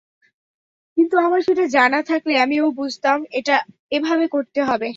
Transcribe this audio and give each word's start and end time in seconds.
কিন্তু 0.97 1.15
আমার 1.17 1.41
সেটা 1.47 1.65
জানা 1.69 1.99
থাকলে 2.03 2.33
আমিও 2.39 2.65
বুঝতাম, 2.79 3.17
এটা 3.31 3.55
এভাবে 3.91 4.25
করতে 4.27 4.59
হবে। 4.63 4.89